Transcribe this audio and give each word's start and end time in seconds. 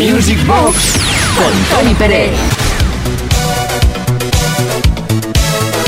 Music 0.00 0.38
Box 0.46 0.96
con 1.36 1.52
Tony 1.78 1.94
Pérez. 1.94 2.30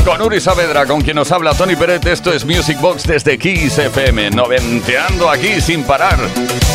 Con 0.04 0.20
Uri 0.20 0.38
Saavedra, 0.38 0.84
con 0.84 1.00
quien 1.00 1.16
nos 1.16 1.32
habla 1.32 1.54
Tony 1.54 1.76
Pérez, 1.76 2.04
esto 2.04 2.30
es 2.30 2.44
Music 2.44 2.78
Box 2.78 3.04
desde 3.04 3.38
Kiss 3.38 3.78
FM, 3.78 4.32
noventeando 4.32 5.30
aquí 5.30 5.62
sin 5.62 5.84
parar. 5.84 6.18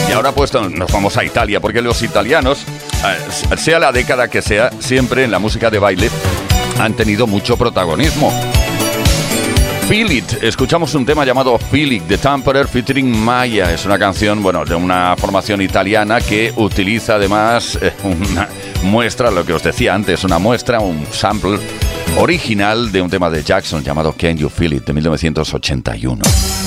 Y 0.10 0.14
ahora 0.14 0.32
pues 0.32 0.52
nos 0.52 0.92
vamos 0.92 1.16
a 1.16 1.24
Italia, 1.24 1.60
porque 1.60 1.84
los 1.84 2.02
italianos, 2.02 2.66
eh, 3.06 3.56
sea 3.58 3.78
la 3.78 3.92
década 3.92 4.30
que 4.30 4.42
sea, 4.42 4.72
siempre 4.80 5.24
en 5.24 5.30
la 5.30 5.38
música 5.38 5.70
de 5.70 5.78
baile 5.78 6.10
han 6.80 6.96
tenido 6.96 7.28
mucho 7.28 7.56
protagonismo. 7.56 8.34
Feel. 9.88 10.24
Escuchamos 10.42 10.94
un 10.96 11.06
tema 11.06 11.24
llamado 11.24 11.58
Feel 11.58 11.94
It 11.94 12.04
de 12.04 12.18
Tamperer 12.18 12.68
featuring 12.68 13.10
Maya. 13.10 13.74
Es 13.74 13.86
una 13.86 13.98
canción, 13.98 14.44
bueno, 14.44 14.66
de 14.66 14.76
una 14.76 15.16
formación 15.18 15.62
italiana 15.62 16.20
que 16.20 16.52
utiliza 16.58 17.16
además 17.16 17.80
eh, 17.82 17.94
una 18.04 18.50
muestra, 18.84 19.32
lo 19.32 19.46
que 19.46 19.54
os 19.54 19.64
decía 19.64 19.96
antes, 19.96 20.26
una 20.26 20.40
muestra, 20.40 20.82
un 20.82 21.06
sample 21.12 21.58
original 22.18 22.92
de 22.92 23.02
un 23.02 23.10
tema 23.10 23.30
de 23.30 23.42
Jackson 23.42 23.82
llamado 23.82 24.14
Can 24.14 24.38
You 24.38 24.50
Feel 24.50 24.74
It 24.74 24.86
de 24.86 24.94
1981. 24.94 26.67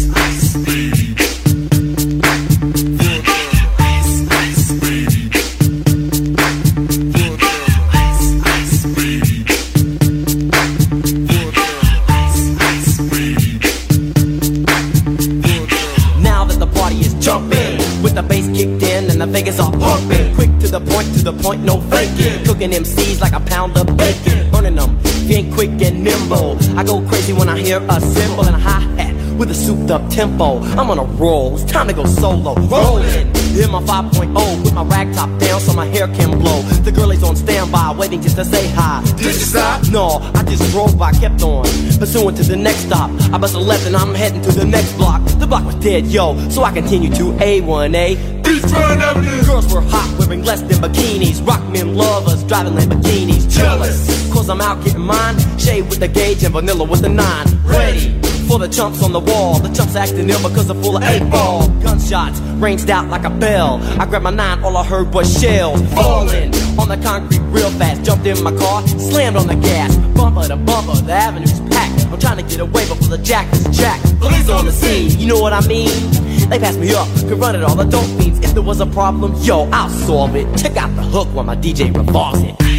Point, 21.03 21.17
to 21.17 21.23
the 21.23 21.33
point, 21.33 21.63
no 21.63 21.81
faking. 21.81 22.45
Cooking 22.45 22.71
MCs 22.71 23.21
like 23.21 23.33
a 23.33 23.39
pound 23.39 23.77
of 23.77 23.85
bacon. 23.97 24.49
Burning 24.51 24.75
them, 24.75 24.97
being 25.27 25.51
quick 25.53 25.69
and 25.81 26.03
nimble. 26.03 26.57
I 26.77 26.83
go 26.83 27.01
crazy 27.07 27.33
when 27.33 27.49
I 27.49 27.57
hear 27.57 27.77
a 27.89 28.01
cymbal 28.01 28.45
and 28.45 28.55
a 28.55 28.59
hi 28.59 28.79
hat 29.01 29.37
with 29.37 29.49
a 29.49 29.55
souped 29.55 29.89
up 29.89 30.07
tempo. 30.09 30.59
I'm 30.77 30.89
on 30.89 30.99
a 30.99 31.03
roll, 31.03 31.55
it's 31.55 31.71
time 31.71 31.87
to 31.87 31.93
go 31.93 32.05
solo. 32.05 32.55
Rolling, 32.55 33.27
hit 33.55 33.69
my 33.69 33.81
5.0 33.81 34.63
with 34.63 34.73
my 34.73 34.83
rag 34.83 35.13
top 35.13 35.29
down 35.39 35.59
so 35.59 35.73
my 35.73 35.85
hair 35.87 36.07
can 36.07 36.37
blow. 36.37 36.61
The 36.83 36.91
girl 36.91 37.11
is 37.11 37.23
on 37.23 37.35
standby, 37.35 37.95
waiting 37.97 38.21
just 38.21 38.35
to 38.37 38.45
say 38.45 38.67
hi. 38.69 39.03
Did 39.17 39.25
you 39.25 39.31
stop? 39.31 39.87
No, 39.89 40.19
I 40.35 40.43
just 40.43 40.69
drove 40.71 40.97
by, 40.97 41.11
kept 41.13 41.41
on. 41.43 41.63
Pursuing 41.97 42.35
to 42.35 42.43
the 42.43 42.55
next 42.55 42.85
stop. 42.87 43.09
I 43.33 43.37
bust 43.37 43.55
a 43.55 43.59
left 43.59 43.85
and 43.87 43.95
I'm 43.95 44.13
heading 44.13 44.41
to 44.41 44.51
the 44.51 44.65
next 44.65 44.93
block. 44.93 45.21
The 45.39 45.47
block 45.47 45.65
was 45.65 45.75
dead, 45.75 46.07
yo, 46.07 46.37
so 46.49 46.63
I 46.63 46.71
continue 46.71 47.09
to 47.09 47.31
A1A. 47.33 48.40
Beachfront 48.51 48.99
Avenue. 48.99 49.43
Girls 49.45 49.73
were 49.73 49.81
hot, 49.81 50.13
wearing 50.19 50.43
less 50.43 50.61
than 50.61 50.77
bikinis. 50.83 51.45
Rock 51.47 51.63
men 51.69 51.95
lovers, 51.95 52.43
driving 52.43 52.73
Lamborghinis. 52.73 53.49
Jealous, 53.49 53.97
cause 54.33 54.49
I'm 54.49 54.59
out 54.59 54.83
getting 54.83 55.01
mine. 55.01 55.39
Shade 55.57 55.83
with 55.83 55.99
the 55.99 56.09
gauge 56.09 56.43
and 56.43 56.53
vanilla 56.53 56.83
with 56.83 57.01
the 57.01 57.07
nine. 57.07 57.47
Ready 57.63 58.19
for 58.49 58.59
the 58.59 58.67
chumps 58.67 59.01
on 59.03 59.13
the 59.13 59.21
wall. 59.21 59.59
The 59.59 59.73
chumps 59.73 59.95
acting 59.95 60.29
ill 60.29 60.41
because 60.43 60.67
they're 60.67 60.83
full 60.83 60.97
of 60.97 61.03
eight 61.03 61.23
ball. 61.31 61.69
Gunshots 61.81 62.41
ranged 62.59 62.89
out 62.89 63.07
like 63.07 63.23
a 63.23 63.29
bell. 63.29 63.79
I 63.97 64.05
grabbed 64.05 64.25
my 64.25 64.31
nine, 64.31 64.61
all 64.63 64.75
I 64.75 64.83
heard 64.83 65.13
was 65.13 65.31
shells 65.39 65.81
falling 65.93 66.53
on 66.77 66.89
the 66.89 66.99
concrete 67.01 67.39
real 67.55 67.71
fast. 67.79 68.03
Jumped 68.03 68.25
in 68.25 68.43
my 68.43 68.53
car, 68.53 68.85
slammed 68.87 69.37
on 69.37 69.47
the 69.47 69.55
gas. 69.55 69.95
Bumper 70.17 70.49
to 70.49 70.57
bumper, 70.57 70.95
the 71.01 71.13
avenue's 71.13 71.57
packed. 71.71 72.05
I'm 72.07 72.19
trying 72.19 72.37
to 72.37 72.43
get 72.43 72.59
away 72.59 72.85
before 72.89 73.07
the 73.07 73.23
jack 73.23 73.51
is 73.53 73.63
jacked. 73.77 74.19
Police 74.19 74.49
on 74.49 74.65
the 74.65 74.73
scene, 74.73 75.17
you 75.17 75.27
know 75.27 75.39
what 75.39 75.53
I 75.53 75.65
mean? 75.65 75.87
They 76.51 76.59
passed 76.59 76.79
me 76.79 76.93
up, 76.93 77.07
could 77.29 77.39
run 77.39 77.55
it 77.55 77.63
all. 77.63 77.77
The 77.77 77.85
dope 77.85 78.03
fiends, 78.19 78.39
if 78.39 78.53
there 78.53 78.61
was 78.61 78.81
a 78.81 78.85
problem, 78.85 79.33
yo, 79.41 79.69
I'll 79.71 79.87
solve 79.89 80.35
it. 80.35 80.45
Check 80.57 80.75
out 80.75 80.93
the 80.97 81.01
hook 81.01 81.29
while 81.29 81.45
my 81.45 81.55
DJ 81.55 81.95
revolves 81.95 82.41
it. 82.41 82.70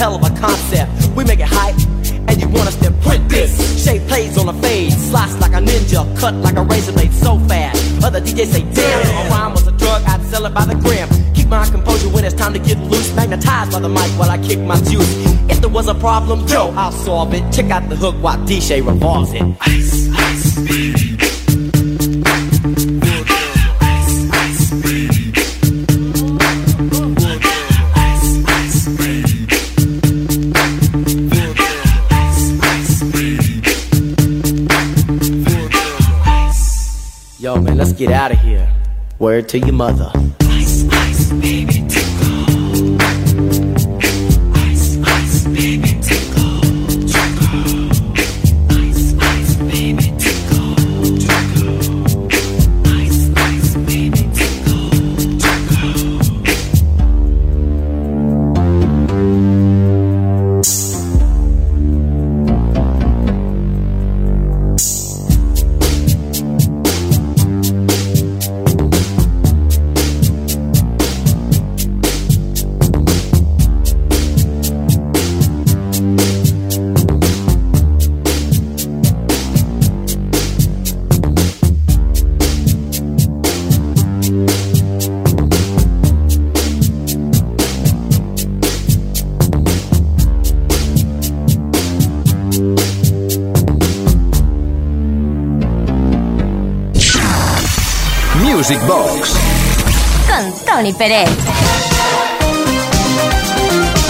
Hell 0.00 0.14
of 0.14 0.22
a 0.24 0.32
concept. 0.40 0.90
We 1.14 1.24
make 1.24 1.40
it 1.40 1.50
hype. 1.50 1.76
And 2.28 2.40
you 2.40 2.48
want 2.48 2.68
us 2.68 2.76
to 2.76 2.90
print 3.04 3.28
this. 3.28 3.52
Shape 3.84 4.02
plays 4.08 4.38
on 4.38 4.48
a 4.48 4.54
fade 4.62 4.92
Slice 4.92 5.38
like 5.40 5.52
a 5.52 5.62
ninja 5.68 6.00
Cut 6.18 6.34
like 6.34 6.56
a 6.56 6.62
razor 6.62 6.92
blade 6.92 7.12
so 7.12 7.38
fast. 7.40 8.02
Other 8.02 8.20
DJs 8.20 8.46
say 8.46 8.62
damn 8.72 9.00
If 9.00 9.26
a 9.26 9.30
rhyme 9.30 9.52
was 9.52 9.66
a 9.66 9.72
drug 9.72 10.02
I'd 10.06 10.22
sell 10.30 10.46
it 10.46 10.54
by 10.54 10.64
the 10.64 10.76
gram. 10.76 11.08
Keep 11.34 11.48
my 11.48 11.66
composure 11.66 12.08
when 12.08 12.24
it's 12.24 12.34
time 12.34 12.54
to 12.54 12.58
get 12.58 12.78
loose 12.78 13.14
Magnetized 13.14 13.72
by 13.72 13.80
the 13.80 13.88
mic 13.88 14.10
while 14.18 14.30
I 14.30 14.38
kick 14.38 14.60
my 14.60 14.80
juice. 14.90 15.12
If 15.50 15.60
there 15.60 15.68
was 15.68 15.88
a 15.88 15.94
problem, 15.94 16.46
yo, 16.48 16.70
I'll 16.76 16.92
solve 16.92 17.34
it. 17.34 17.42
Check 17.52 17.70
out 17.70 17.88
the 17.90 17.96
hook 17.96 18.14
while 18.22 18.38
DJ 18.46 18.86
revolves 18.86 19.32
it 19.34 19.44
get 38.00 38.12
out 38.12 38.32
of 38.32 38.38
here. 38.38 38.66
Word 39.18 39.46
to 39.50 39.58
your 39.58 39.74
mother. 39.74 40.10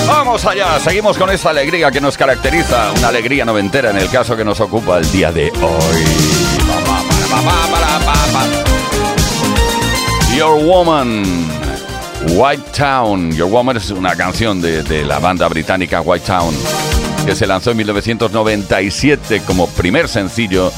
Vamos 0.09 0.45
allá, 0.45 0.81
seguimos 0.81 1.17
con 1.17 1.31
esa 1.31 1.51
alegría 1.51 1.89
que 1.93 2.01
nos 2.01 2.17
caracteriza, 2.17 2.91
una 2.99 3.09
alegría 3.09 3.45
noventera 3.45 3.91
en 3.91 3.99
el 3.99 4.11
caso 4.11 4.37
que 4.37 4.45
nos 4.45 4.61
ocupa 4.61 4.99
el 4.99 5.13
día 5.13 5.31
de 5.31 5.53
hoy. 5.53 6.05
Your 10.37 10.65
Woman, 10.65 11.23
White 12.31 12.71
Town. 12.77 13.31
Your 13.37 13.49
Woman 13.49 13.77
es 13.77 13.91
una 13.93 14.17
canción 14.17 14.61
de, 14.61 14.83
de 14.83 15.05
la 15.05 15.21
banda 15.21 15.47
británica 15.47 16.01
White 16.01 16.27
Town 16.27 16.53
que 17.25 17.37
se 17.37 17.47
lanzó 17.47 17.71
en 17.71 17.77
1997 17.77 19.43
como 19.47 19.69
primer 19.69 20.09
sencillo 20.09 20.73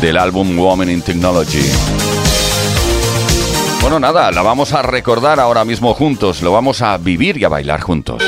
del 0.00 0.16
álbum 0.16 0.56
Woman 0.56 0.88
in 0.88 1.02
Technology. 1.02 2.11
Bueno, 3.82 3.98
nada, 3.98 4.30
la 4.30 4.42
vamos 4.42 4.72
a 4.72 4.82
recordar 4.82 5.40
ahora 5.40 5.64
mismo 5.64 5.92
juntos, 5.92 6.40
lo 6.40 6.52
vamos 6.52 6.82
a 6.82 6.96
vivir 6.98 7.36
y 7.36 7.44
a 7.44 7.48
bailar 7.48 7.80
juntos. 7.80 8.22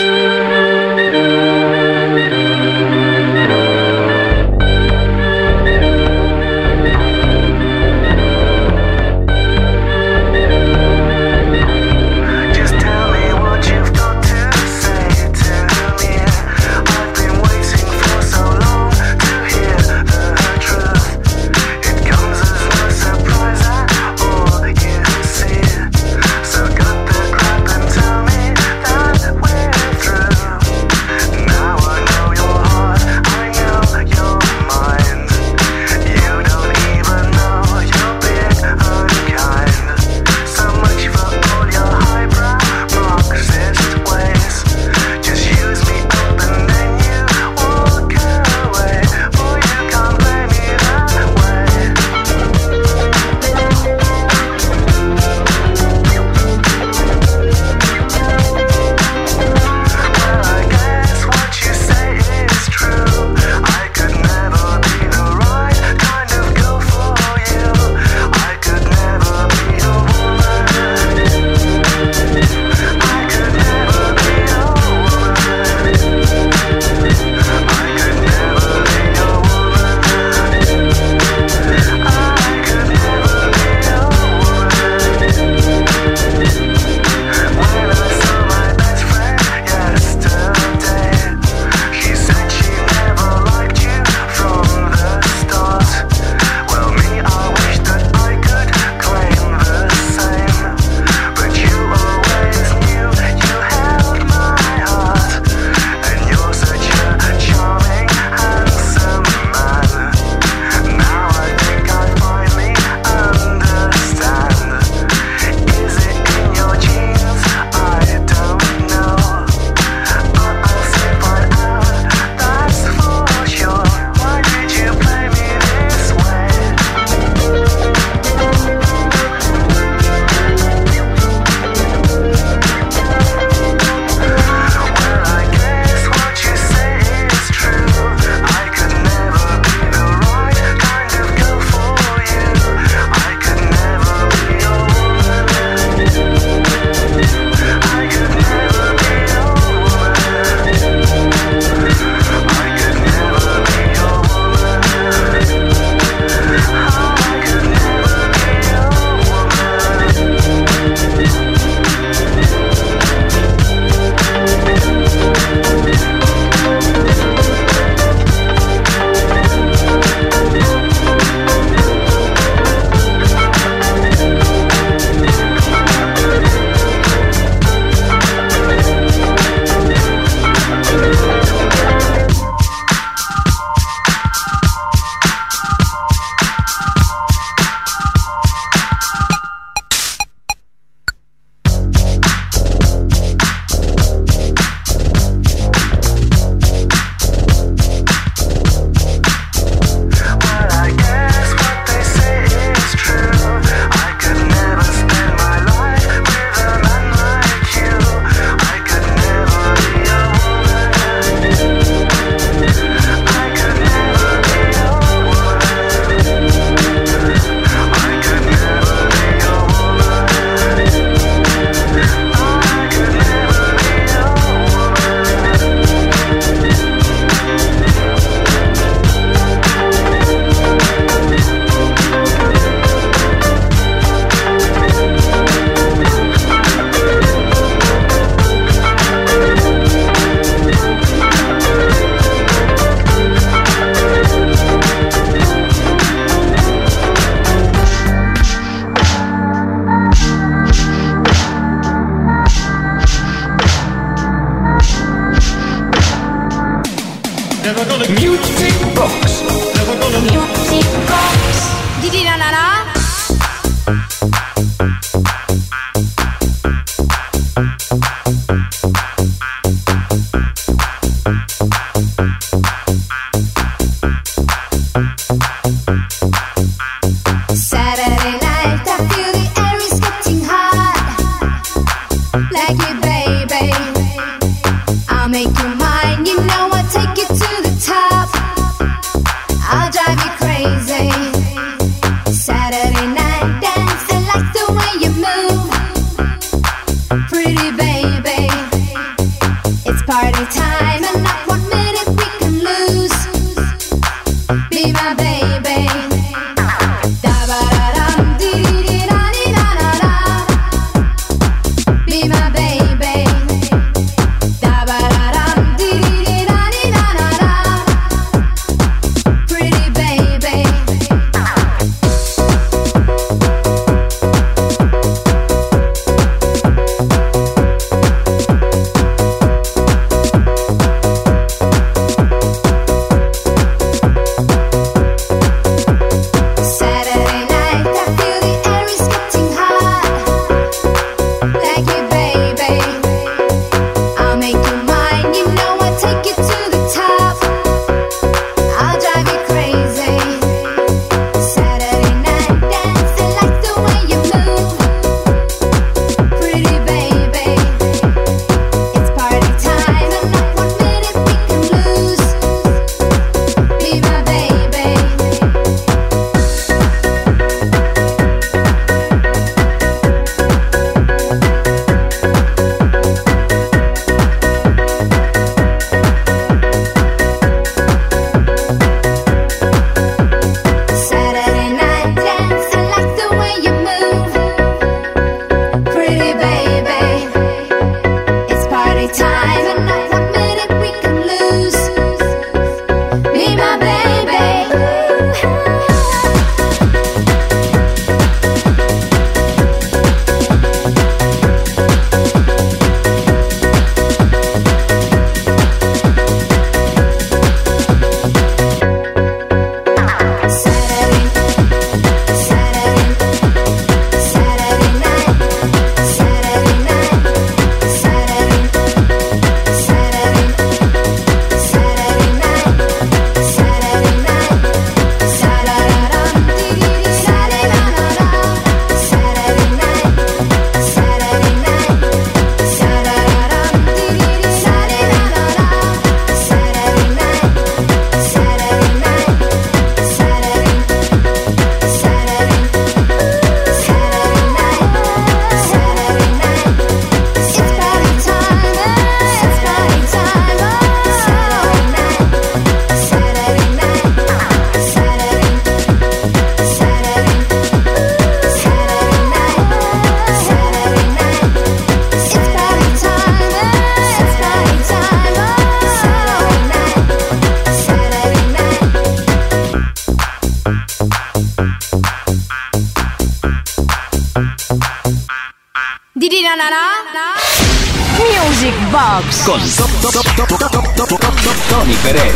Con 478.94 479.58
top, 479.58 479.90
top, 480.02 480.12
top, 480.12 480.36
top, 480.36 480.70
top, 480.70 480.94
top, 480.94 481.18
top, 481.18 481.54
Tony 481.68 481.94
Pérez. 481.94 482.32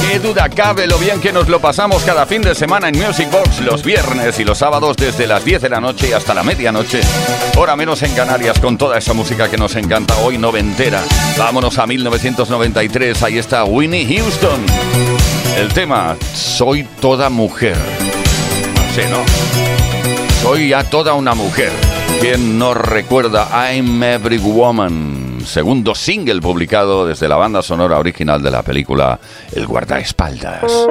Qué 0.00 0.18
duda 0.18 0.48
cabe 0.48 0.88
lo 0.88 0.98
bien 0.98 1.20
que 1.20 1.32
nos 1.32 1.48
lo 1.48 1.60
pasamos 1.60 2.02
cada 2.02 2.26
fin 2.26 2.42
de 2.42 2.56
semana 2.56 2.88
en 2.88 2.98
Music 2.98 3.30
Box 3.30 3.60
los 3.60 3.84
viernes 3.84 4.40
y 4.40 4.44
los 4.44 4.58
sábados 4.58 4.96
desde 4.96 5.28
las 5.28 5.44
10 5.44 5.62
de 5.62 5.68
la 5.68 5.80
noche 5.80 6.12
hasta 6.12 6.34
la 6.34 6.42
medianoche. 6.42 7.02
Hora 7.56 7.76
menos 7.76 8.02
en 8.02 8.12
Canarias 8.14 8.58
con 8.58 8.76
toda 8.76 8.98
esa 8.98 9.12
música 9.12 9.48
que 9.48 9.56
nos 9.56 9.76
encanta 9.76 10.16
hoy 10.16 10.38
noventera. 10.38 11.00
Vámonos 11.38 11.78
a 11.78 11.86
1993, 11.86 13.22
ahí 13.22 13.38
está 13.38 13.62
Winnie 13.62 14.18
Houston. 14.18 14.66
El 15.56 15.72
tema, 15.72 16.16
soy 16.34 16.82
toda 17.00 17.30
mujer. 17.30 17.76
No 17.76 18.92
sé, 18.92 19.08
¿no? 19.08 19.22
Soy 20.42 20.70
ya 20.70 20.82
toda 20.82 21.14
una 21.14 21.36
mujer. 21.36 21.70
¿Quién 22.20 22.58
no 22.58 22.74
recuerda 22.74 23.48
I'm 23.70 24.02
Every 24.02 24.38
Woman? 24.38 25.38
Segundo 25.44 25.94
single 25.94 26.40
publicado 26.40 27.06
desde 27.06 27.28
la 27.28 27.36
banda 27.36 27.62
sonora 27.62 27.98
original 27.98 28.42
de 28.42 28.50
la 28.50 28.62
película 28.62 29.20
El 29.52 29.66
guardaespaldas. 29.66 30.88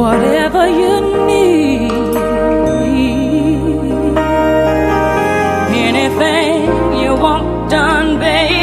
whatever 0.00 0.66
you 0.66 0.99
done, 7.70 8.18
babe. 8.18 8.59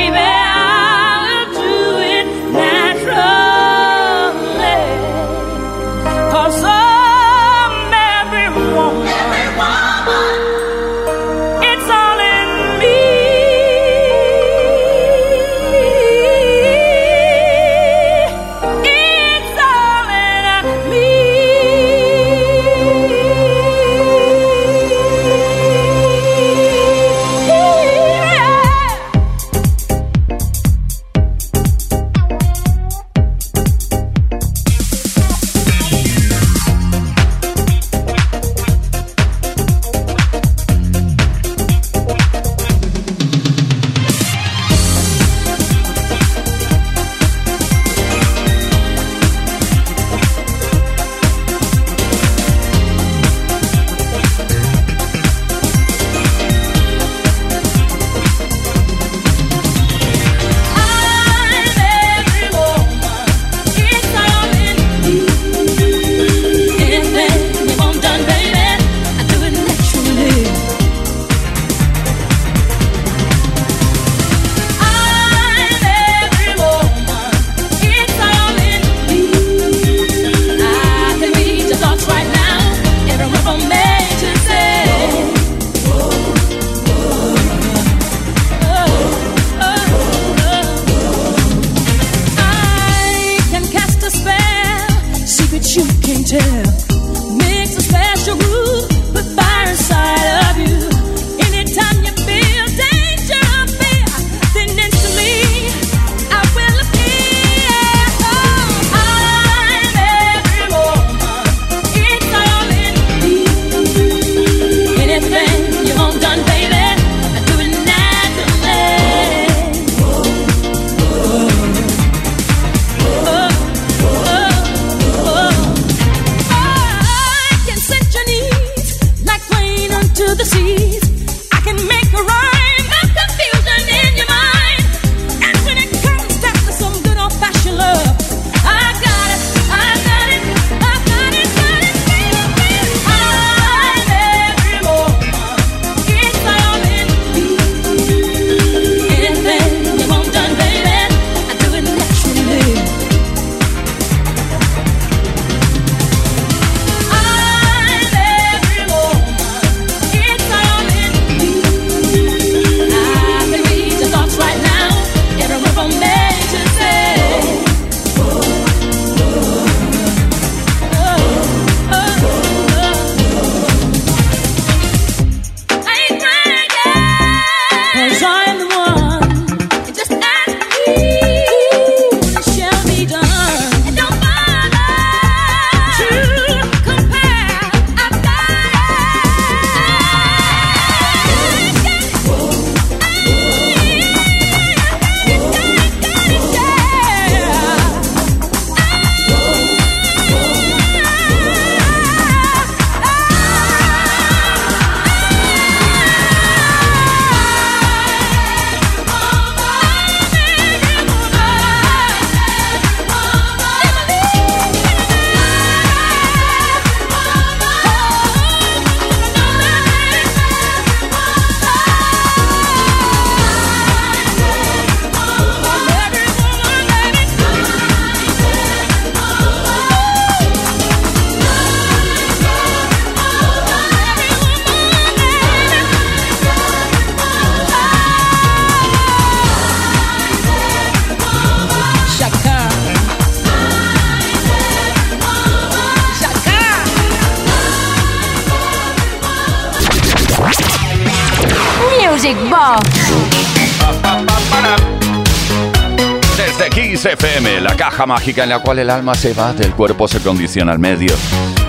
Kiss 256.97 257.61
la 257.61 257.75
caja 257.75 258.07
mágica 258.07 258.43
en 258.43 258.49
la 258.49 258.57
cual 258.59 258.79
el 258.79 258.89
alma 258.89 259.13
se 259.13 259.35
va, 259.35 259.53
el 259.59 259.73
cuerpo 259.73 260.07
se 260.07 260.19
condiciona 260.19 260.71
al 260.71 260.79
medio. 260.79 261.13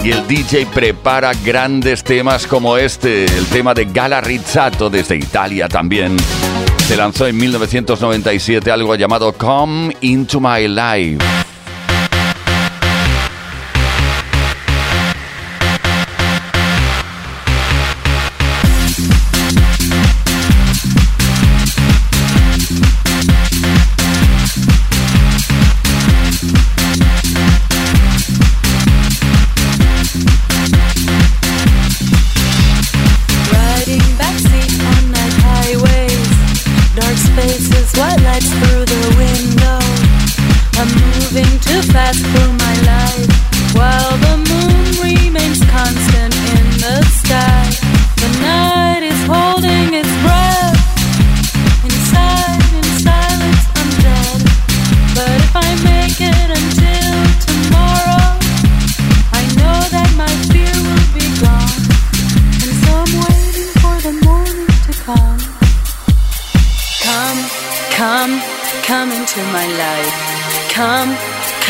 Y 0.03 0.11
el 0.11 0.27
DJ 0.27 0.65
prepara 0.73 1.33
grandes 1.45 2.03
temas 2.03 2.47
como 2.47 2.79
este, 2.79 3.27
el 3.27 3.45
tema 3.47 3.75
de 3.75 3.85
Gala 3.85 4.23
Rizzato 4.23 4.89
desde 4.89 5.17
Italia 5.17 5.69
también. 5.69 6.17
Se 6.87 6.97
lanzó 6.97 7.27
en 7.27 7.37
1997 7.37 8.71
algo 8.71 8.95
llamado 8.95 9.35
Come 9.35 9.95
Into 10.01 10.41
My 10.41 10.67
Life. 10.67 11.19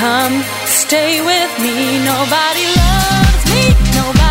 Come, 0.08 0.42
stay 0.64 1.20
with 1.30 1.52
me. 1.64 1.74
Nobody 2.12 2.66
loves 2.80 3.42
me, 3.50 3.62
nobody 4.00 4.27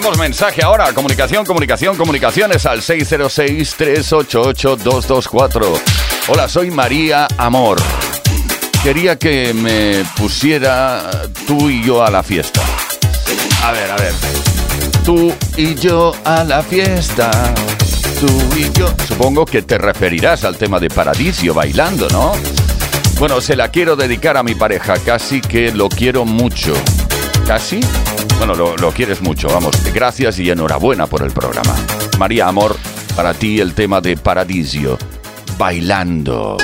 Tenemos 0.00 0.18
mensaje 0.18 0.62
ahora, 0.62 0.94
comunicación, 0.94 1.44
comunicación, 1.44 1.94
comunicaciones 1.94 2.64
al 2.64 2.80
606-388-224. 2.80 5.78
Hola, 6.28 6.48
soy 6.48 6.70
María 6.70 7.28
Amor. 7.36 7.76
Quería 8.82 9.18
que 9.18 9.52
me 9.52 10.02
pusiera 10.16 11.10
tú 11.46 11.68
y 11.68 11.84
yo 11.84 12.02
a 12.02 12.10
la 12.10 12.22
fiesta. 12.22 12.62
A 13.62 13.72
ver, 13.72 13.90
a 13.90 13.96
ver. 13.96 14.14
Tú 15.04 15.34
y 15.58 15.74
yo 15.74 16.14
a 16.24 16.44
la 16.44 16.62
fiesta. 16.62 17.30
Tú 18.18 18.26
y 18.56 18.72
yo. 18.72 18.88
Supongo 19.06 19.44
que 19.44 19.60
te 19.60 19.76
referirás 19.76 20.44
al 20.44 20.56
tema 20.56 20.80
de 20.80 20.88
Paradisio 20.88 21.52
bailando, 21.52 22.08
¿no? 22.08 22.32
Bueno, 23.18 23.42
se 23.42 23.54
la 23.54 23.68
quiero 23.68 23.96
dedicar 23.96 24.38
a 24.38 24.42
mi 24.42 24.54
pareja, 24.54 24.94
casi 25.04 25.42
que 25.42 25.72
lo 25.72 25.90
quiero 25.90 26.24
mucho. 26.24 26.72
¿Casi? 27.46 27.80
Bueno, 28.38 28.54
lo, 28.54 28.76
lo 28.76 28.90
quieres 28.92 29.20
mucho, 29.20 29.48
vamos. 29.48 29.74
Gracias 29.92 30.38
y 30.38 30.50
enhorabuena 30.50 31.06
por 31.06 31.22
el 31.22 31.30
programa. 31.30 31.74
María 32.18 32.48
Amor, 32.48 32.76
para 33.16 33.34
ti 33.34 33.60
el 33.60 33.74
tema 33.74 34.00
de 34.00 34.16
Paradisio. 34.16 34.98
Bailando. 35.58 36.56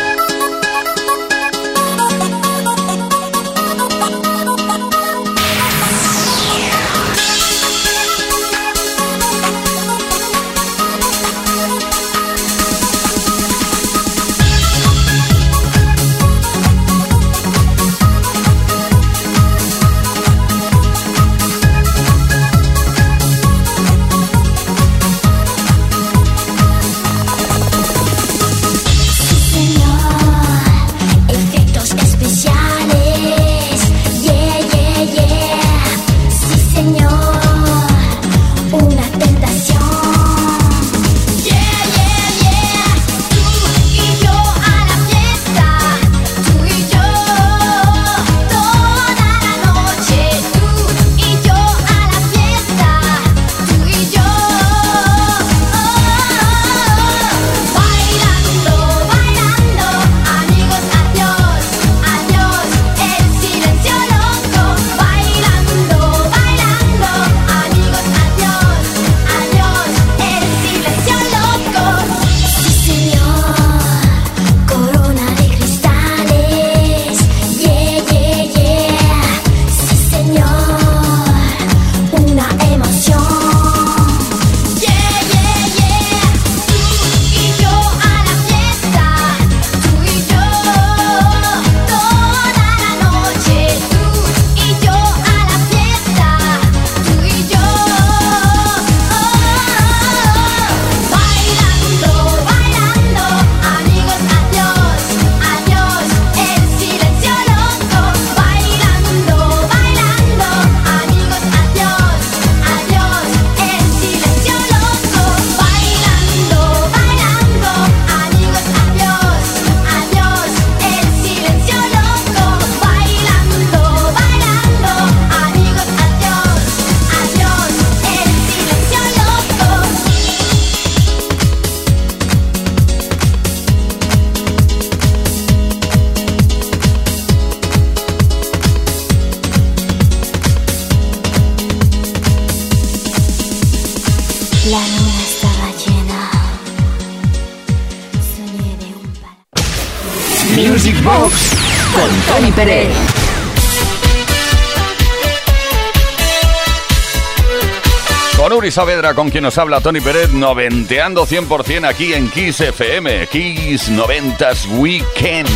Saavedra, 158.77 159.15
con 159.15 159.31
quien 159.31 159.43
nos 159.43 159.57
habla 159.57 159.81
Tony 159.81 160.03
Pérez, 160.03 160.35
noventeando 160.35 161.27
100% 161.27 161.89
aquí 161.89 162.13
en 162.13 162.29
Kiss 162.29 162.61
FM, 162.61 163.27
Kiss 163.29 163.91
90s 163.91 164.69
Weekend. 164.79 165.49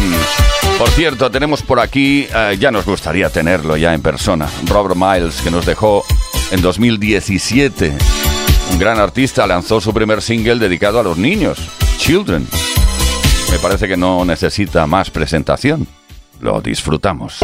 Por 0.78 0.88
cierto, 0.88 1.30
tenemos 1.30 1.60
por 1.62 1.80
aquí, 1.80 2.26
eh, 2.34 2.56
ya 2.58 2.70
nos 2.70 2.86
gustaría 2.86 3.28
tenerlo 3.28 3.76
ya 3.76 3.92
en 3.92 4.00
persona, 4.00 4.48
Robert 4.64 4.96
Miles, 4.96 5.42
que 5.42 5.50
nos 5.50 5.66
dejó 5.66 6.02
en 6.50 6.62
2017. 6.62 7.92
Un 8.72 8.78
gran 8.78 8.98
artista 8.98 9.46
lanzó 9.46 9.82
su 9.82 9.92
primer 9.92 10.22
single 10.22 10.58
dedicado 10.58 10.98
a 10.98 11.02
los 11.02 11.18
niños, 11.18 11.58
Children. 11.98 12.48
Me 13.50 13.58
parece 13.58 13.86
que 13.86 13.98
no 13.98 14.24
necesita 14.24 14.86
más 14.86 15.10
presentación. 15.10 15.86
Lo 16.40 16.62
disfrutamos. 16.62 17.40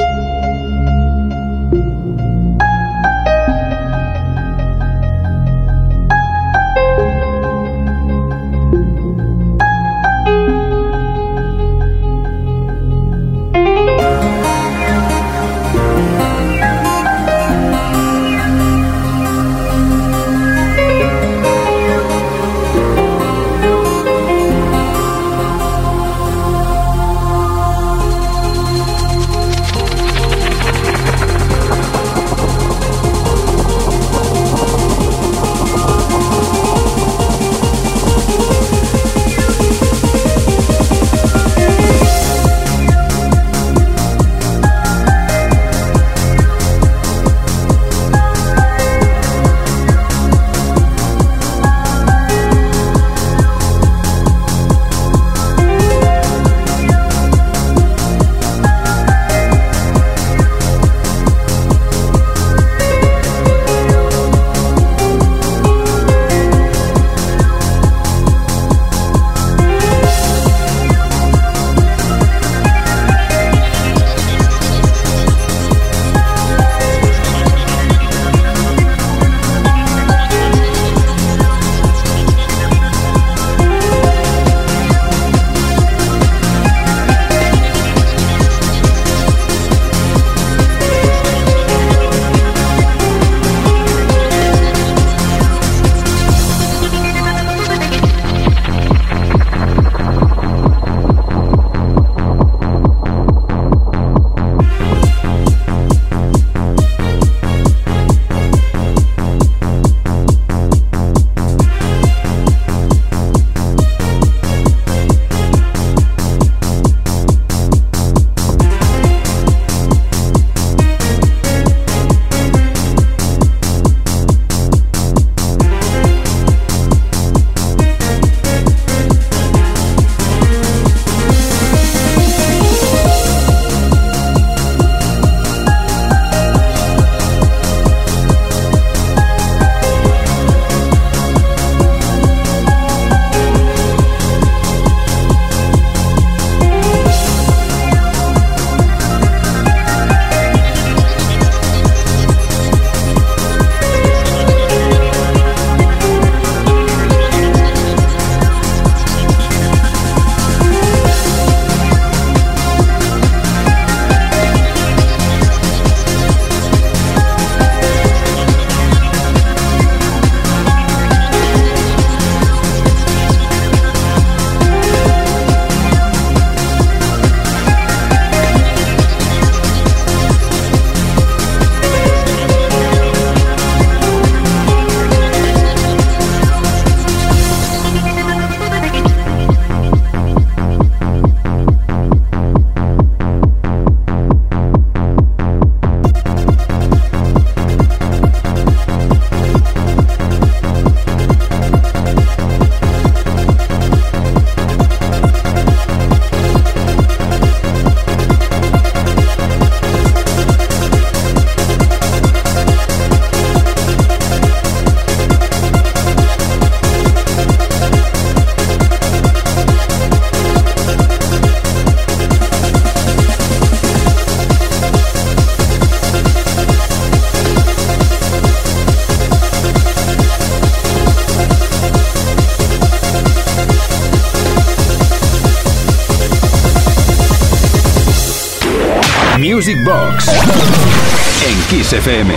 FM. 241.97 242.35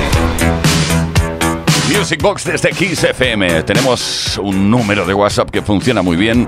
Music 1.93 2.21
Box 2.21 2.45
desde 2.45 2.69
Kiss 2.69 3.03
FM. 3.03 3.63
Tenemos 3.63 4.39
un 4.41 4.71
número 4.71 5.05
de 5.05 5.13
WhatsApp 5.13 5.49
que 5.49 5.61
funciona 5.61 6.01
muy 6.01 6.15
bien. 6.15 6.47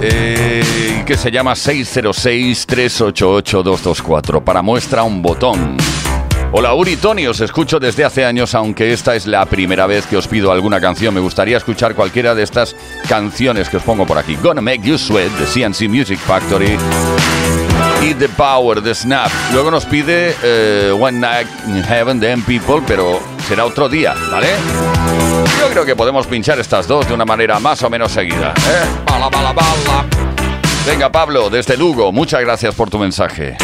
eh, 0.00 1.02
que 1.06 1.14
se 1.16 1.30
llama 1.30 1.52
606-388-224. 1.52 4.42
Para 4.42 4.62
muestra 4.62 5.02
un 5.02 5.20
botón. 5.20 5.76
Hola 6.52 6.74
Uri 6.74 6.96
Tony, 6.96 7.26
os 7.26 7.40
escucho 7.40 7.78
desde 7.78 8.04
hace 8.04 8.24
años, 8.24 8.54
aunque 8.54 8.92
esta 8.92 9.14
es 9.14 9.26
la 9.26 9.44
primera 9.46 9.86
vez 9.86 10.06
que 10.06 10.16
os 10.16 10.26
pido 10.26 10.50
alguna 10.52 10.80
canción. 10.80 11.12
Me 11.14 11.20
gustaría 11.20 11.58
escuchar 11.58 11.94
cualquiera 11.94 12.34
de 12.34 12.42
estas 12.42 12.74
canciones 13.08 13.68
que 13.68 13.76
os 13.76 13.82
pongo 13.82 14.06
por 14.06 14.16
aquí. 14.18 14.36
Gonna 14.42 14.60
Make 14.62 14.82
You 14.82 14.96
Sweat 14.98 15.30
de 15.32 15.46
CNC 15.46 15.88
Music 15.88 16.18
Factory 16.18 16.76
y 18.02 18.14
The 18.14 18.28
Power 18.28 18.82
de 18.82 18.94
Snap. 18.94 19.30
Luego 19.52 19.70
nos 19.70 19.84
pide 19.84 20.34
eh, 20.42 20.90
One 20.90 21.18
Night 21.18 21.48
in 21.68 21.82
Heaven 21.82 22.18
de 22.18 22.32
M 22.32 22.42
People, 22.44 22.82
pero 22.86 23.20
será 23.46 23.64
otro 23.64 23.88
día, 23.88 24.14
¿vale? 24.30 24.48
Yo 25.60 25.68
creo 25.68 25.84
que 25.84 25.94
podemos 25.94 26.26
pinchar 26.26 26.58
estas 26.58 26.88
dos 26.88 27.06
de 27.06 27.14
una 27.14 27.24
manera 27.24 27.60
más 27.60 27.82
o 27.82 27.90
menos 27.90 28.10
seguida. 28.10 28.54
¿eh? 28.56 28.86
Bala, 29.06 29.28
bala, 29.28 29.52
bala. 29.52 30.04
Venga, 30.84 31.12
Pablo, 31.12 31.48
desde 31.48 31.76
Lugo, 31.76 32.10
muchas 32.10 32.40
gracias 32.40 32.74
por 32.74 32.90
tu 32.90 32.98
mensaje. 32.98 33.56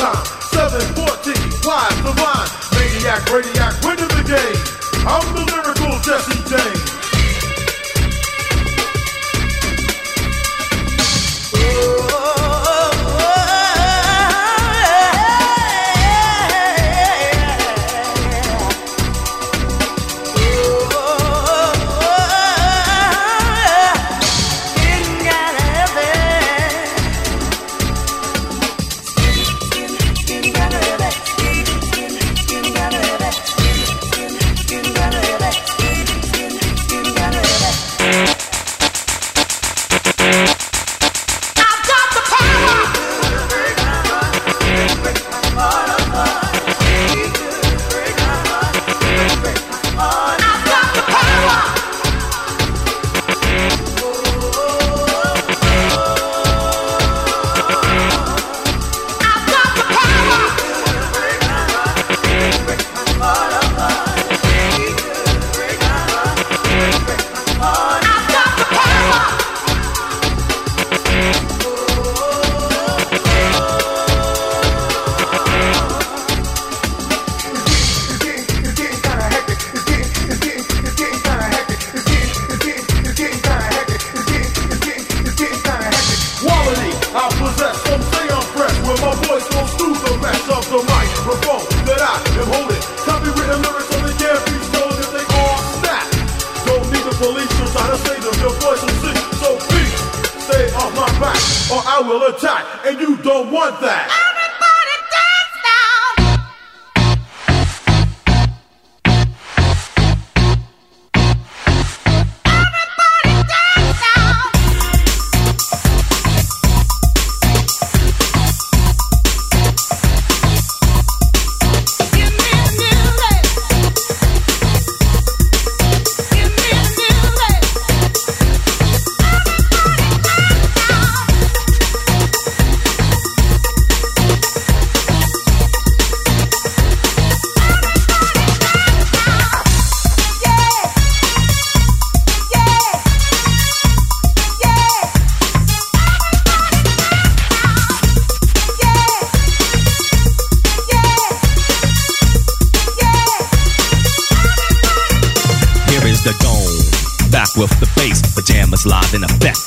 Time. 0.00 0.24
714, 0.56 1.36
wise, 1.68 1.96
divine, 2.00 2.48
maniac, 2.72 3.20
radiac, 3.28 3.76
winning 3.84 4.08
the 4.16 4.24
game. 4.24 4.60
I'm 5.04 5.24
the 5.36 5.44
lyrical 5.44 6.00
Jesse 6.00 6.40
James. 6.48 6.79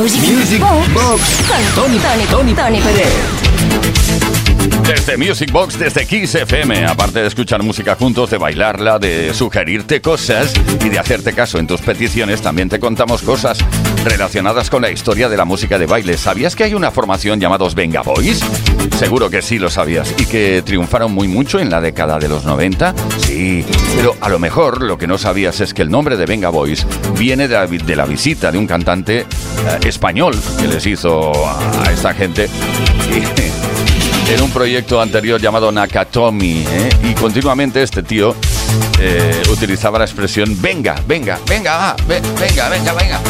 Music, 0.00 0.22
Music 0.28 0.60
Box 0.60 0.92
Box. 0.92 1.22
Con 1.46 1.84
Tony, 1.84 1.98
Tony, 1.98 2.24
Tony 2.24 2.52
Tony 2.52 2.80
Pérez. 2.80 3.12
Desde 4.88 5.16
Music 5.16 5.52
Box, 5.52 5.78
desde 5.78 6.04
Kiss 6.04 6.34
FM, 6.34 6.84
aparte 6.84 7.20
de 7.20 7.28
escuchar 7.28 7.62
música 7.62 7.94
juntos, 7.94 8.28
de 8.30 8.38
bailarla, 8.38 8.98
de 8.98 9.32
sugerirte 9.32 10.00
cosas 10.00 10.52
y 10.84 10.88
de 10.88 10.98
hacerte 10.98 11.32
caso 11.32 11.58
en 11.58 11.68
tus 11.68 11.80
peticiones, 11.80 12.42
también 12.42 12.68
te 12.68 12.80
contamos 12.80 13.22
cosas 13.22 13.58
relacionadas 14.04 14.70
con 14.70 14.82
la 14.82 14.90
historia 14.90 15.28
de 15.28 15.36
la 15.36 15.44
música 15.44 15.78
de 15.78 15.86
baile. 15.86 16.16
¿Sabías 16.16 16.56
que 16.56 16.64
hay 16.64 16.74
una 16.74 16.90
formación 16.90 17.40
llamados 17.40 17.74
Venga 17.74 18.02
Boys? 18.02 18.40
Seguro 18.98 19.30
que 19.30 19.42
sí 19.42 19.58
lo 19.58 19.70
sabías 19.70 20.14
y 20.18 20.26
que 20.26 20.62
triunfaron 20.64 21.12
muy 21.12 21.28
mucho 21.28 21.60
en 21.60 21.70
la 21.70 21.80
década 21.80 22.18
de 22.18 22.28
los 22.28 22.44
90. 22.44 22.94
Sí, 23.18 23.64
pero 23.96 24.16
a 24.20 24.28
lo 24.28 24.38
mejor 24.38 24.82
lo 24.82 24.98
que 24.98 25.06
no 25.06 25.18
sabías 25.18 25.60
es 25.60 25.74
que 25.74 25.82
el 25.82 25.90
nombre 25.90 26.16
de 26.16 26.26
Venga 26.26 26.48
Boys 26.48 26.86
viene 27.18 27.48
de 27.48 27.96
la, 27.96 28.06
visita 28.06 28.50
de 28.50 28.58
un 28.58 28.66
cantante 28.66 29.20
eh, 29.20 29.26
español 29.84 30.34
que 30.60 30.68
les 30.68 30.86
hizo 30.86 31.32
a 31.32 31.90
esta 31.92 32.14
gente. 32.14 32.48
En 34.28 34.42
un 34.42 34.50
proyecto 34.50 35.00
anterior 35.00 35.40
llamado 35.40 35.70
Nakatomi. 35.70 36.64
¿eh? 36.68 36.88
Y 37.02 37.14
continuamente 37.14 37.82
este 37.82 38.02
tío 38.02 38.34
eh, 39.00 39.42
utilizaba 39.50 39.98
la 39.98 40.04
expresión 40.04 40.60
venga, 40.60 40.96
venga, 41.06 41.38
venga, 41.48 41.76
va, 41.76 41.96
ve- 42.08 42.22
venga, 42.40 42.68
venga, 42.68 42.92
venga. 42.94 43.20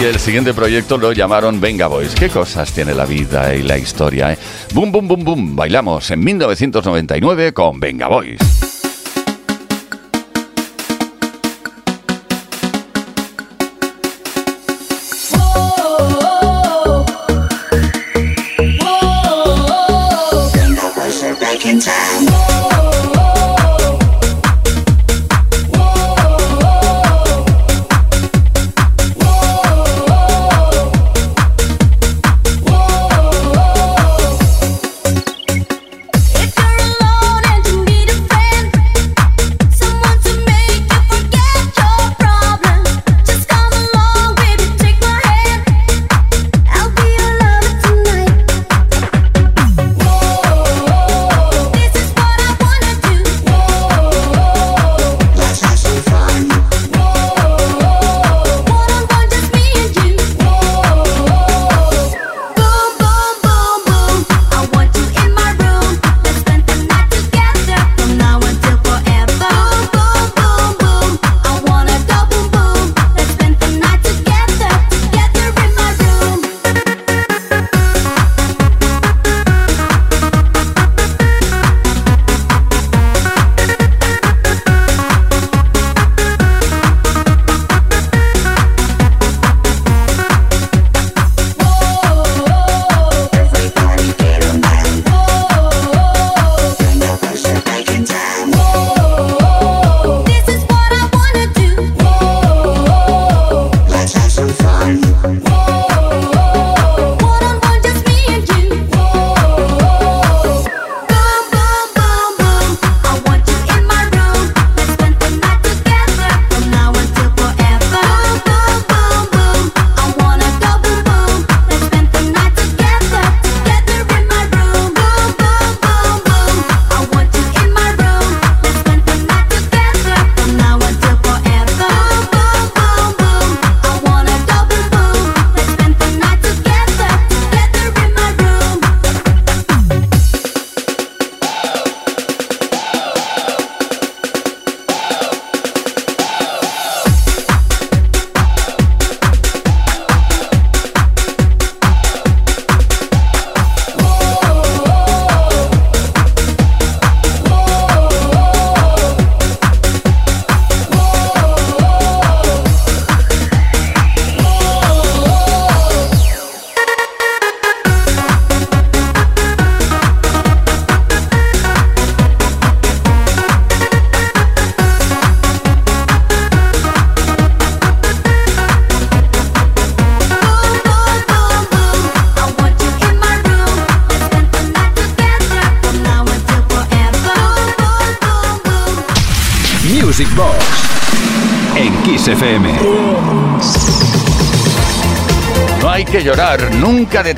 Y 0.00 0.04
el 0.04 0.18
siguiente 0.18 0.52
proyecto 0.52 0.98
lo 0.98 1.12
llamaron 1.12 1.60
Venga 1.60 1.86
Boys. 1.86 2.14
¿Qué 2.14 2.28
cosas 2.28 2.72
tiene 2.72 2.92
la 2.94 3.04
vida 3.06 3.54
y 3.54 3.62
la 3.62 3.78
historia? 3.78 4.32
Eh? 4.32 4.38
Boom, 4.74 4.90
boom, 4.90 5.06
boom, 5.08 5.24
boom. 5.24 5.56
Bailamos 5.56 6.10
en 6.10 6.20
1999 6.24 7.52
con 7.52 7.78
Venga 7.78 8.08
Boys. 8.08 8.38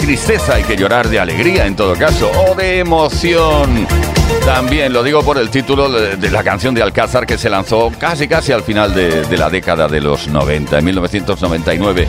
Tristeza, 0.09 0.55
hay 0.55 0.63
que 0.63 0.75
llorar 0.75 1.07
de 1.11 1.21
alegría 1.21 1.67
en 1.67 1.77
todo 1.77 1.95
caso, 1.95 2.31
o 2.33 2.55
de 2.55 2.79
emoción. 2.79 3.87
También 4.43 4.91
lo 4.91 5.03
digo 5.03 5.23
por 5.23 5.37
el 5.37 5.51
título 5.51 5.91
de, 5.91 6.31
la 6.31 6.43
canción 6.43 6.75
de 6.75 6.81
Alcázar 6.81 7.27
que 7.27 7.37
se 7.37 7.51
lanzó 7.51 7.93
casi 7.99 8.27
casi 8.27 8.53
al 8.53 8.63
final 8.63 8.95
de, 8.95 9.27
de 9.27 9.37
la 9.37 9.51
década 9.51 9.87
de 9.87 10.01
los 10.01 10.27
90, 10.27 10.79
en 10.79 10.85
1999. 10.87 12.09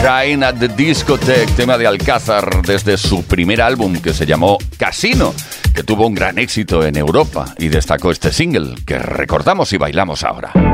Crying 0.00 0.44
at 0.44 0.60
the 0.60 0.68
Discotheque, 0.68 1.50
tema 1.56 1.76
de 1.76 1.88
Alcázar 1.88 2.62
desde 2.62 2.96
su 2.96 3.24
primer 3.24 3.60
álbum 3.60 4.00
que 4.00 4.14
se 4.14 4.26
llamó 4.26 4.56
Casino, 4.78 5.34
que 5.74 5.82
tuvo 5.82 6.06
un 6.06 6.14
gran 6.14 6.38
éxito 6.38 6.86
en 6.86 6.96
Europa 6.96 7.52
y 7.58 7.66
destacó 7.66 8.12
este 8.12 8.32
single 8.32 8.76
que 8.86 9.00
recordamos 9.00 9.72
y 9.72 9.76
bailamos 9.76 10.22
ahora. 10.22 10.69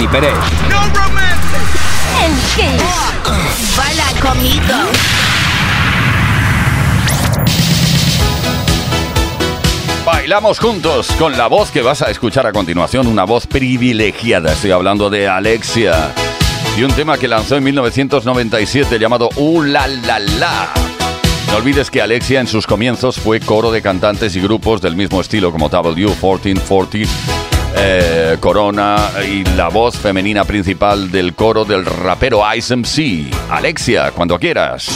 Tony 0.00 0.08
Pérez. 0.08 0.32
Baila 3.76 4.20
conmigo. 4.22 4.74
Bailamos 10.06 10.58
juntos 10.58 11.10
con 11.18 11.36
la 11.36 11.48
voz 11.48 11.70
que 11.70 11.82
vas 11.82 12.00
a 12.00 12.10
escuchar 12.10 12.46
a 12.46 12.52
continuación, 12.52 13.08
una 13.08 13.24
voz 13.24 13.46
privilegiada. 13.46 14.54
Estoy 14.54 14.70
hablando 14.70 15.10
de 15.10 15.28
Alexia 15.28 16.14
y 16.78 16.82
un 16.82 16.92
tema 16.92 17.18
que 17.18 17.28
lanzó 17.28 17.56
en 17.56 17.64
1997 17.64 18.98
llamado 18.98 19.28
Uh 19.36 19.62
La 19.62 19.86
La 19.86 20.18
La. 20.18 20.68
No 21.48 21.56
olvides 21.56 21.90
que 21.90 22.00
Alexia 22.00 22.40
en 22.40 22.46
sus 22.46 22.66
comienzos 22.66 23.18
fue 23.18 23.40
coro 23.40 23.70
de 23.70 23.82
cantantes 23.82 24.34
y 24.34 24.40
grupos 24.40 24.80
del 24.80 24.96
mismo 24.96 25.20
estilo 25.20 25.52
como 25.52 25.68
W1440, 25.68 27.08
eh, 27.76 28.36
Corona 28.40 29.10
y 29.26 29.44
la 29.56 29.68
voz 29.68 29.96
femenina 29.96 30.44
principal 30.44 31.10
del 31.10 31.34
coro 31.34 31.64
del 31.64 31.84
rapero 31.84 32.42
Ice 32.54 32.74
MC. 32.76 33.30
Alexia, 33.50 34.10
cuando 34.12 34.38
quieras. 34.38 34.88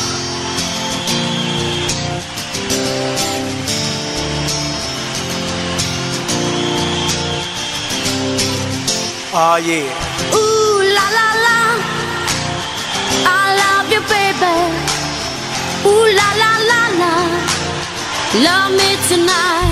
Oh 9.36 9.56
yeah. 9.58 9.90
Ooh 10.32 10.80
la 10.96 11.06
la 11.18 11.28
la, 11.44 11.58
I 13.26 13.56
love 13.60 13.90
you, 13.92 14.00
baby. 14.12 14.56
Ooh 15.90 16.06
la 16.18 16.28
la 16.42 16.52
la 16.70 16.82
la, 17.00 17.12
love 18.44 18.72
me 18.78 18.90
tonight. 19.08 19.63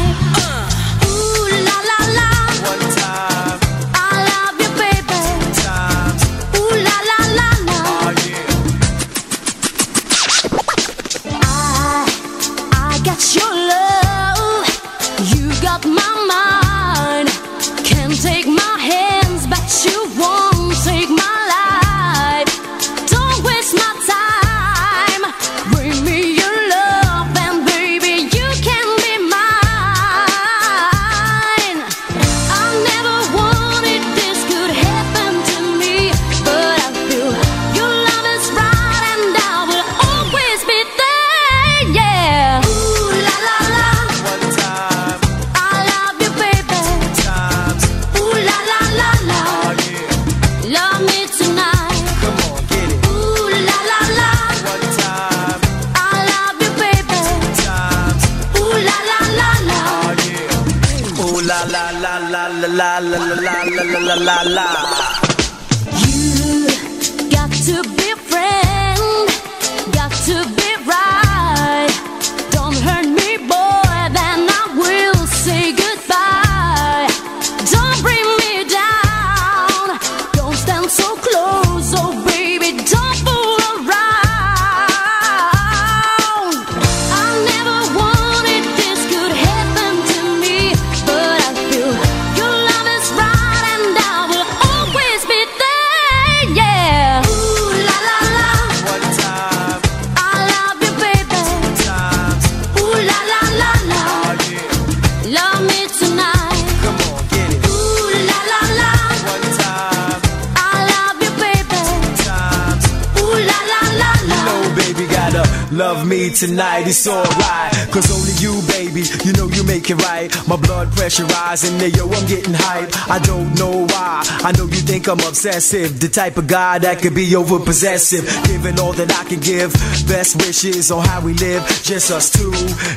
Tonight. 116.33 116.87
It's 116.87 117.07
alright. 117.07 117.73
Cause 117.93 118.11
only 118.11 118.33
you, 118.41 118.61
baby, 118.69 119.05
you 119.25 119.33
know 119.33 119.47
you 119.49 119.65
make 119.65 119.91
it 119.91 119.97
right. 120.03 120.31
My 120.49 120.57
blood 120.57 120.91
pressure 120.93 121.25
rising, 121.25 121.79
there, 121.79 121.89
yo, 121.89 122.09
I'm 122.09 122.27
getting 122.27 122.55
hype. 122.55 122.91
I 123.09 123.19
don't 123.21 123.55
know 123.59 123.87
why. 123.87 124.23
I 124.43 124.53
know 124.53 124.65
you 124.65 124.83
think 124.83 125.09
I'm 125.09 125.21
obsessive. 125.21 126.01
The 126.01 126.09
type 126.09 126.37
of 126.37 126.47
guy 126.47 126.79
that 126.79 127.01
could 127.01 127.15
be 127.15 127.35
over 127.37 127.59
possessive. 127.59 128.25
Giving 128.47 128.81
all 128.81 128.93
that 128.95 129.13
I 129.13 129.25
can 129.29 129.41
give. 129.41 129.73
Best 130.09 130.37
wishes 130.37 130.91
on 130.91 131.05
how 131.07 131.21
we 131.21 131.35
live. 131.35 131.63
Just 131.83 132.11
us 132.11 132.31
two. 132.31 132.53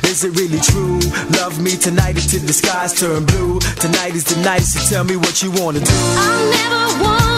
Is 0.08 0.24
it 0.24 0.36
really 0.36 0.60
true? 0.60 0.98
Love 1.38 1.60
me 1.60 1.76
tonight 1.76 2.16
until 2.16 2.40
the 2.40 2.52
skies 2.52 2.98
turn 2.98 3.24
blue. 3.26 3.60
Tonight 3.80 4.14
is 4.14 4.24
the 4.24 4.40
night, 4.42 4.62
so 4.62 4.80
tell 4.92 5.04
me 5.04 5.16
what 5.16 5.42
you 5.42 5.50
wanna 5.52 5.80
do. 5.80 5.92
I 5.92 6.36
never 6.56 7.04
wanted 7.04 7.35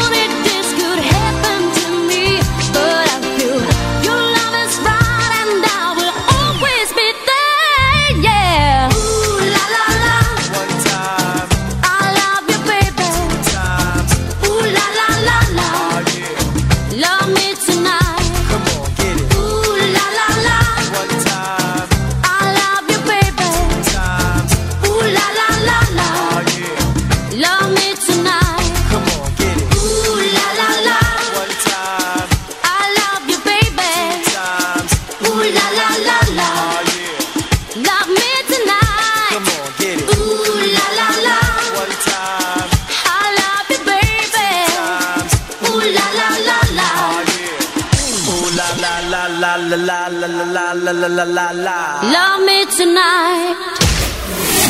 la 49.76 50.08
la 50.08 50.26
la 50.26 50.44
la 50.44 50.74
la 50.74 50.92
la 50.92 51.08
la 51.08 51.24
la 51.24 51.52
la. 51.52 52.00
Love 52.02 52.44
me 52.44 52.66
tonight. 52.66 53.56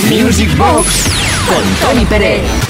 Music 0.09 0.49
Box 0.57 0.87
con 1.47 1.65
Tony 1.81 2.05
Pérez. 2.05 2.68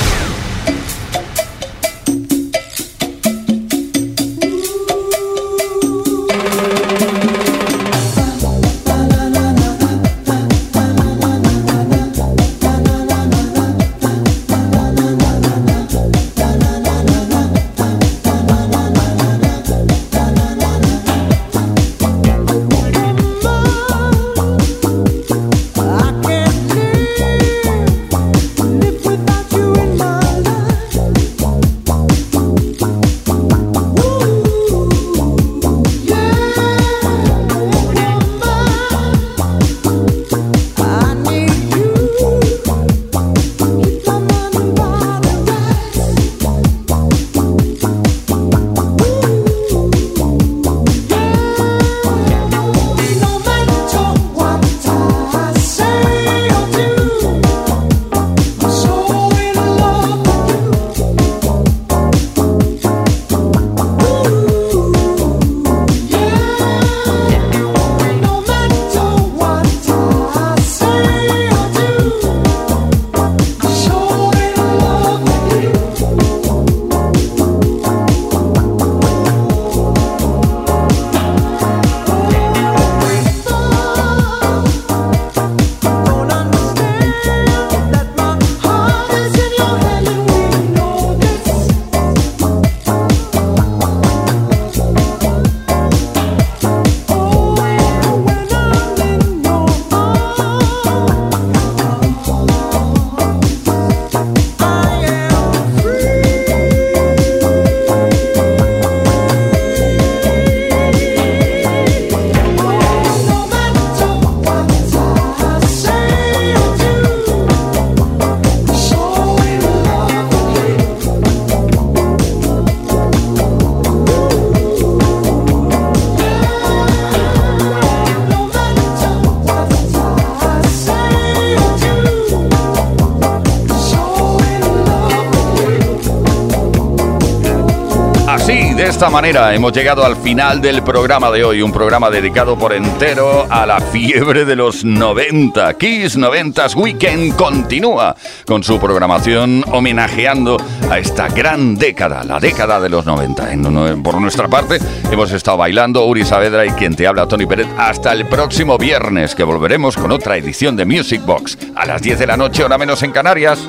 Esta 138.98 139.10
manera 139.10 139.54
hemos 139.54 139.72
llegado 139.72 140.04
al 140.04 140.16
final 140.16 140.60
del 140.60 140.82
programa 140.82 141.30
de 141.30 141.44
hoy, 141.44 141.62
un 141.62 141.70
programa 141.70 142.10
dedicado 142.10 142.58
por 142.58 142.72
entero 142.72 143.46
a 143.48 143.64
la 143.64 143.80
fiebre 143.80 144.44
de 144.44 144.56
los 144.56 144.84
90. 144.84 145.74
Kiss 145.74 146.18
90s 146.18 146.74
Weekend 146.74 147.36
continúa 147.36 148.16
con 148.44 148.64
su 148.64 148.80
programación 148.80 149.64
homenajeando 149.70 150.56
a 150.90 150.98
esta 150.98 151.28
gran 151.28 151.76
década, 151.76 152.24
la 152.24 152.40
década 152.40 152.80
de 152.80 152.88
los 152.88 153.06
90. 153.06 153.52
En- 153.52 154.02
por 154.02 154.20
nuestra 154.20 154.48
parte, 154.48 154.80
hemos 155.12 155.30
estado 155.30 155.58
bailando 155.58 156.04
Uri 156.04 156.24
Saavedra 156.24 156.66
y 156.66 156.70
quien 156.70 156.96
te 156.96 157.06
habla 157.06 157.28
Tony 157.28 157.46
Pérez 157.46 157.68
hasta 157.78 158.12
el 158.12 158.26
próximo 158.26 158.78
viernes 158.78 159.36
que 159.36 159.44
volveremos 159.44 159.96
con 159.96 160.10
otra 160.10 160.36
edición 160.36 160.74
de 160.74 160.84
Music 160.84 161.24
Box 161.24 161.56
a 161.76 161.86
las 161.86 162.02
10 162.02 162.18
de 162.18 162.26
la 162.26 162.36
noche, 162.36 162.64
hora 162.64 162.76
menos 162.76 163.00
en 163.04 163.12
Canarias. 163.12 163.60